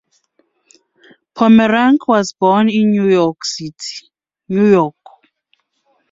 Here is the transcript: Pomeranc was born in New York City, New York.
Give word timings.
Pomeranc 1.35 2.07
was 2.07 2.33
born 2.33 2.69
in 2.71 2.89
New 2.89 3.07
York 3.07 3.45
City, 3.45 4.09
New 4.49 4.67
York. 4.67 4.95